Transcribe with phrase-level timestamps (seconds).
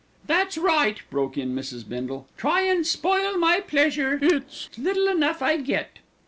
[0.25, 1.87] "That's right," broke in Mrs.
[1.87, 5.99] Bindle, "try and spoil my pleasure, it's little enough I get."